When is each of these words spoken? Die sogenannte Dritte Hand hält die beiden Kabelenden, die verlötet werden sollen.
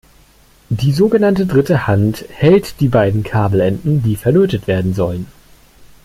Die 0.69 0.93
sogenannte 0.93 1.45
Dritte 1.45 1.85
Hand 1.85 2.25
hält 2.31 2.79
die 2.79 2.87
beiden 2.87 3.21
Kabelenden, 3.21 4.01
die 4.01 4.15
verlötet 4.15 4.65
werden 4.65 4.95
sollen. 4.95 5.27